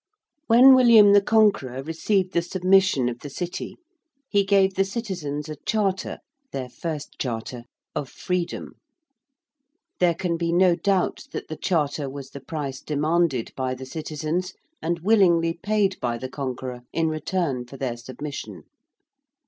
When 0.47 0.73
William 0.73 1.13
the 1.13 1.21
Conqueror 1.21 1.83
received 1.83 2.33
the 2.33 2.41
submission 2.41 3.07
of 3.07 3.19
the 3.19 3.29
City 3.29 3.77
he 4.27 4.43
gave 4.43 4.73
the 4.73 4.83
citizens 4.83 5.47
a 5.47 5.57
Charter 5.57 6.17
their 6.51 6.69
first 6.69 7.19
Charter 7.19 7.65
of 7.93 8.09
freedom. 8.09 8.77
There 9.99 10.15
can 10.15 10.37
be 10.37 10.51
no 10.51 10.75
doubt 10.75 11.25
that 11.33 11.49
the 11.49 11.55
Charter 11.55 12.09
was 12.09 12.31
the 12.31 12.41
price 12.41 12.81
demanded 12.81 13.51
by 13.55 13.75
the 13.75 13.85
citizens 13.85 14.55
and 14.81 15.01
willingly 15.01 15.53
paid 15.53 15.99
by 15.99 16.17
the 16.17 16.29
Conqueror 16.29 16.81
in 16.91 17.07
return 17.09 17.67
for 17.67 17.77
their 17.77 17.95
submission. 17.95 18.63